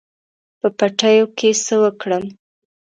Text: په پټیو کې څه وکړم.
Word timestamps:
په 0.59 0.67
پټیو 0.77 1.25
کې 1.37 1.49
څه 1.65 1.75
وکړم. 1.83 2.23